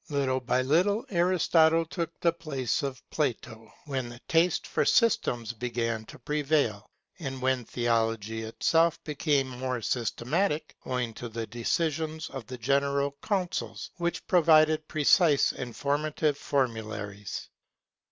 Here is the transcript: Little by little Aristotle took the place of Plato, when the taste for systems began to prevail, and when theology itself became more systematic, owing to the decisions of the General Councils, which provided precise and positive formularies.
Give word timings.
Little 0.09 0.39
by 0.39 0.63
little 0.63 1.05
Aristotle 1.11 1.85
took 1.85 2.19
the 2.19 2.33
place 2.33 2.81
of 2.81 3.07
Plato, 3.11 3.71
when 3.85 4.09
the 4.09 4.19
taste 4.27 4.65
for 4.65 4.83
systems 4.83 5.53
began 5.53 6.05
to 6.05 6.17
prevail, 6.17 6.89
and 7.19 7.39
when 7.39 7.65
theology 7.65 8.41
itself 8.41 8.97
became 9.03 9.47
more 9.47 9.79
systematic, 9.79 10.75
owing 10.87 11.13
to 11.13 11.29
the 11.29 11.45
decisions 11.45 12.31
of 12.31 12.47
the 12.47 12.57
General 12.57 13.15
Councils, 13.21 13.91
which 13.97 14.25
provided 14.25 14.87
precise 14.87 15.51
and 15.51 15.77
positive 15.77 16.35
formularies. 16.35 17.47